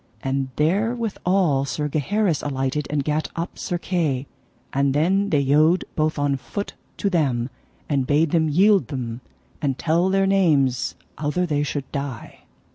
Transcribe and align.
And 0.23 0.49
therewithal 0.55 1.65
Sir 1.65 1.87
Gaheris 1.87 2.41
alighted, 2.41 2.87
and 2.89 3.03
gat 3.03 3.27
up 3.35 3.59
Sir 3.59 3.77
Kay. 3.77 4.25
And 4.73 4.95
then 4.95 5.29
they 5.29 5.41
yode 5.41 5.85
both 5.95 6.17
on 6.17 6.37
foot 6.37 6.73
to 6.97 7.07
them, 7.07 7.51
and 7.87 8.07
bade 8.07 8.31
them 8.31 8.49
yield 8.49 8.87
them, 8.87 9.21
and 9.61 9.77
tell 9.77 10.09
their 10.09 10.25
names 10.25 10.95
outher 11.19 11.45
they 11.45 11.61
should 11.61 11.85
die. 11.91 12.45